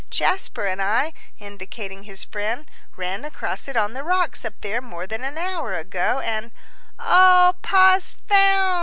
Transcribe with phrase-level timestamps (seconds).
[0.09, 2.65] Jasper and I," indicating his friend,
[2.97, 6.49] "ran across it on the rocks up there more than an hour ago, and"
[6.99, 8.71] "Oh, Pa's found!"